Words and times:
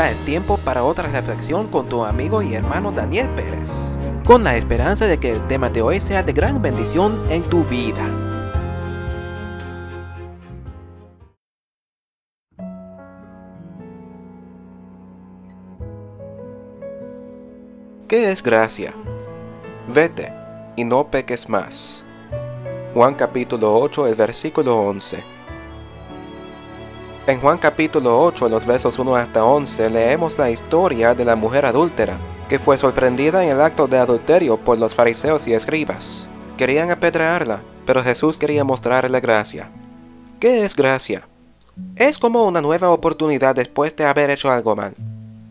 ya 0.00 0.10
es 0.10 0.22
tiempo 0.22 0.56
para 0.56 0.82
otra 0.82 1.08
reflexión 1.08 1.68
con 1.68 1.86
tu 1.86 2.06
amigo 2.06 2.40
y 2.40 2.54
hermano 2.54 2.90
Daniel 2.90 3.28
Pérez, 3.34 4.00
con 4.24 4.42
la 4.42 4.56
esperanza 4.56 5.06
de 5.06 5.18
que 5.20 5.30
el 5.30 5.46
tema 5.46 5.68
de 5.68 5.82
hoy 5.82 6.00
sea 6.00 6.22
de 6.22 6.32
gran 6.32 6.62
bendición 6.62 7.22
en 7.30 7.42
tu 7.42 7.64
vida. 7.64 8.00
¿Qué 18.08 18.32
es 18.32 18.42
gracia? 18.42 18.94
Vete 19.86 20.32
y 20.76 20.84
no 20.84 21.10
peques 21.10 21.46
más. 21.46 22.06
Juan 22.94 23.14
capítulo 23.16 23.78
8, 23.78 24.06
el 24.06 24.14
versículo 24.14 24.76
11. 24.76 25.39
En 27.30 27.40
Juan 27.40 27.58
capítulo 27.58 28.20
8, 28.24 28.48
los 28.48 28.66
versos 28.66 28.98
1 28.98 29.14
hasta 29.14 29.44
11, 29.44 29.88
leemos 29.88 30.36
la 30.36 30.50
historia 30.50 31.14
de 31.14 31.24
la 31.24 31.36
mujer 31.36 31.64
adúltera, 31.64 32.18
que 32.48 32.58
fue 32.58 32.76
sorprendida 32.76 33.44
en 33.44 33.50
el 33.50 33.60
acto 33.60 33.86
de 33.86 33.98
adulterio 33.98 34.56
por 34.56 34.78
los 34.78 34.96
fariseos 34.96 35.46
y 35.46 35.52
escribas. 35.52 36.28
Querían 36.58 36.90
apedrearla, 36.90 37.62
pero 37.86 38.02
Jesús 38.02 38.36
quería 38.36 38.64
mostrarle 38.64 39.20
gracia. 39.20 39.70
¿Qué 40.40 40.64
es 40.64 40.74
gracia? 40.74 41.28
Es 41.94 42.18
como 42.18 42.42
una 42.48 42.60
nueva 42.60 42.90
oportunidad 42.90 43.54
después 43.54 43.94
de 43.94 44.06
haber 44.06 44.28
hecho 44.30 44.50
algo 44.50 44.74
mal, 44.74 44.96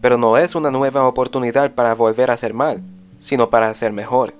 pero 0.01 0.17
no 0.17 0.37
es 0.37 0.55
una 0.55 0.71
nueva 0.71 1.07
oportunidad 1.07 1.71
para 1.71 1.95
volver 1.95 2.29
a 2.29 2.33
hacer 2.33 2.53
mal, 2.53 2.83
sino 3.21 3.49
para 3.49 3.69
hacer 3.69 3.93
mejor. 3.93 4.33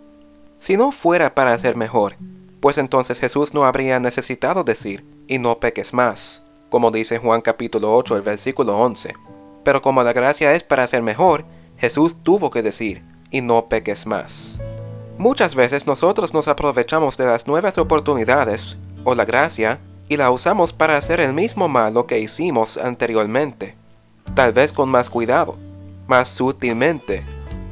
Si 0.59 0.76
no 0.76 0.91
fuera 0.91 1.34
para 1.35 1.53
hacer 1.53 1.77
mejor, 1.77 2.17
pues 2.59 2.77
entonces 2.77 3.17
Jesús 3.17 3.53
no 3.53 3.63
habría 3.63 3.98
necesitado 4.01 4.65
decir, 4.65 5.05
y 5.26 5.37
no 5.37 5.62
peques 5.62 5.93
más, 5.93 6.43
como 6.70 6.91
dice 6.91 7.17
Juan 7.17 7.41
capítulo 7.41 7.95
8, 7.95 8.15
el 8.15 8.21
versículo 8.21 8.77
11. 8.77 9.13
Pero 9.63 9.81
como 9.81 10.03
la 10.03 10.13
gracia 10.13 10.53
es 10.53 10.63
para 10.63 10.84
hacer 10.84 11.01
mejor, 11.01 11.45
Jesús 11.77 12.17
tuvo 12.23 12.49
que 12.49 12.61
decir, 12.61 13.03
y 13.31 13.41
no 13.41 13.67
peques 13.67 14.05
más. 14.05 14.59
Muchas 15.17 15.55
veces 15.55 15.85
nosotros 15.85 16.34
nos 16.34 16.48
aprovechamos 16.48 17.17
de 17.17 17.26
las 17.26 17.48
nuevas 17.48 17.77
oportunidades, 17.77 18.77
o 19.03 19.15
la 19.15 19.26
gracia, 19.26 19.79
y 20.07 20.17
la 20.17 20.31
usamos 20.31 20.73
para 20.73 20.98
hacer 20.98 21.20
el 21.20 21.34
mismo 21.34 21.67
malo 21.67 22.07
que 22.07 22.20
hicimos 22.20 22.77
anteriormente, 22.77 23.76
tal 24.33 24.54
vez 24.54 24.71
con 24.71 24.89
más 24.89 25.09
cuidado, 25.09 25.57
más 26.07 26.29
sutilmente, 26.29 27.23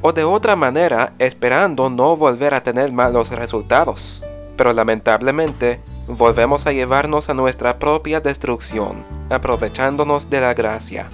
o 0.01 0.13
de 0.13 0.23
otra 0.23 0.55
manera 0.55 1.13
esperando 1.19 1.89
no 1.89 2.15
volver 2.15 2.53
a 2.53 2.63
tener 2.63 2.91
malos 2.91 3.29
resultados. 3.29 4.23
Pero 4.55 4.73
lamentablemente, 4.73 5.81
volvemos 6.07 6.65
a 6.67 6.71
llevarnos 6.71 7.29
a 7.29 7.33
nuestra 7.33 7.79
propia 7.79 8.21
destrucción, 8.21 9.03
aprovechándonos 9.29 10.29
de 10.29 10.39
la 10.39 10.53
gracia. 10.53 11.09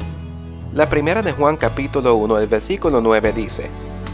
La 0.72 0.88
primera 0.88 1.24
de 1.24 1.32
Juan 1.32 1.58
capítulo 1.58 2.16
1, 2.16 2.38
el 2.38 2.48
versículo 2.48 3.02
9 3.02 3.32
dice, 3.34 3.70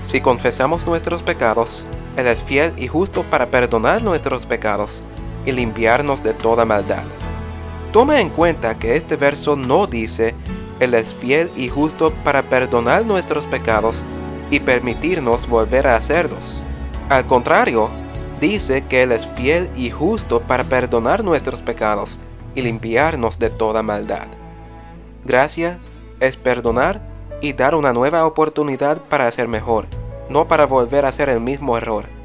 Si 0.08 0.22
confesamos 0.22 0.88
nuestros 0.88 1.22
pecados, 1.22 1.86
Él 2.16 2.28
es 2.28 2.42
fiel 2.42 2.74
y 2.78 2.88
justo 2.88 3.24
para 3.24 3.48
perdonar 3.48 4.02
nuestros 4.04 4.46
pecados 4.46 5.04
y 5.46 5.52
limpiarnos 5.52 6.24
de 6.24 6.34
toda 6.34 6.64
maldad. 6.64 7.04
Toma 7.92 8.22
en 8.22 8.30
cuenta 8.30 8.78
que 8.80 8.96
este 8.96 9.18
verso 9.18 9.58
no 9.58 9.86
dice, 9.86 10.34
Él 10.80 10.94
es 10.94 11.14
fiel 11.14 11.52
y 11.58 11.68
justo 11.68 12.14
para 12.24 12.44
perdonar 12.44 13.06
nuestros 13.06 13.46
pecados 13.46 14.04
y 14.50 14.62
permitirnos 14.62 15.48
volver 15.48 15.88
a 15.88 15.98
hacerlos. 15.98 16.64
Al 17.10 17.26
contrario, 17.26 17.90
dice 18.40 18.86
que 18.86 19.04
Él 19.04 19.12
es 19.12 19.28
fiel 19.28 19.70
y 19.76 19.90
justo 19.90 20.42
para 20.42 20.64
perdonar 20.64 21.23
nuestros 21.23 21.62
pecados 21.62 22.20
y 22.56 22.62
limpiarnos 22.62 23.40
de 23.40 23.50
toda 23.50 23.84
maldad. 23.84 24.28
Gracia 25.26 25.80
es 26.20 26.36
perdonar 26.38 27.02
y 27.42 27.54
dar 27.54 27.76
una 27.76 27.94
nueva 27.94 28.26
oportunidad 28.26 29.02
para 29.02 29.27
hacer 29.27 29.48
mejor, 29.48 29.88
no 30.30 30.48
para 30.48 30.66
volver 30.66 31.05
a 31.05 31.10
hacer 31.10 31.30
el 31.30 31.39
mismo 31.39 31.77
error. 31.77 32.19